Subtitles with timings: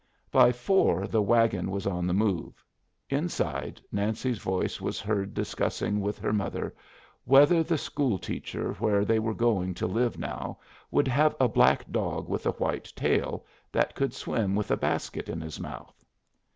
[0.31, 2.65] By four the wagon was on the move.
[3.11, 6.73] Inside, Nancy's voice was heard discussing with her mother
[7.23, 10.57] whether the school teacher where they were going to live now
[10.89, 15.29] would have a black dog with a white tail, that could swim with a basket
[15.29, 16.03] in his mouth.